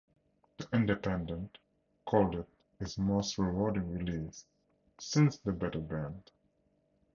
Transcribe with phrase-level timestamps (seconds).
[0.57, 1.59] The Independent
[2.07, 2.47] called it
[2.79, 4.47] "his most rewarding release
[4.97, 6.31] since the Beta Band".